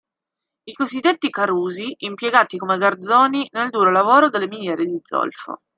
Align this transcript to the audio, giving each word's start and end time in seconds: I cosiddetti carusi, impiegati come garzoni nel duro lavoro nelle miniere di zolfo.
I 0.63 0.73
cosiddetti 0.73 1.29
carusi, 1.29 1.93
impiegati 1.99 2.57
come 2.57 2.79
garzoni 2.79 3.47
nel 3.51 3.69
duro 3.69 3.91
lavoro 3.91 4.29
nelle 4.29 4.47
miniere 4.47 4.83
di 4.83 4.99
zolfo. 5.03 5.61